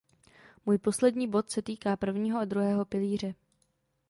Můj 0.65 0.77
poslední 0.77 1.27
bod 1.27 1.49
se 1.49 1.61
týká 1.61 1.97
prvního 1.97 2.39
a 2.39 2.45
druhého 2.45 2.85
pilíře. 2.85 3.33